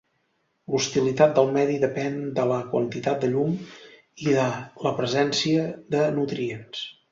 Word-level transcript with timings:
L'hostilitat 0.75 1.35
del 1.39 1.51
medi 1.57 1.75
depèn 1.83 2.17
de 2.39 2.45
la 2.53 2.57
quantitat 2.71 3.21
de 3.27 3.31
llum 3.35 3.55
i 4.25 4.35
de 4.41 4.49
la 4.87 4.97
presència 5.03 5.71
de 5.97 6.05
nutrients. 6.19 6.85